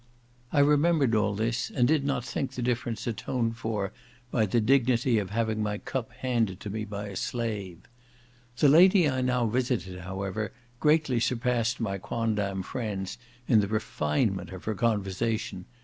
I 0.51 0.61
remembered 0.61 1.13
all 1.13 1.35
this, 1.35 1.69
and 1.69 1.87
did 1.87 2.03
not 2.03 2.25
think 2.25 2.53
the 2.53 2.63
difference 2.63 3.05
atoned 3.05 3.57
for, 3.57 3.93
by 4.31 4.47
the 4.47 4.59
dignity 4.59 5.19
of 5.19 5.29
having 5.29 5.61
my 5.61 5.77
cup 5.77 6.11
handed 6.11 6.59
to 6.61 6.71
me 6.71 6.85
by 6.85 7.09
a 7.09 7.15
slave. 7.15 7.81
The 8.57 8.67
lady 8.67 9.07
I 9.07 9.21
now 9.21 9.45
visited, 9.45 9.99
however, 9.99 10.53
greatly 10.79 11.19
surpassed 11.19 11.79
my 11.79 11.99
quondam 11.99 12.63
friends 12.63 13.19
in 13.47 13.59
the 13.59 13.67
refinement 13.67 14.49
of 14.49 14.63
her 14.65 14.73
conversation. 14.73 15.65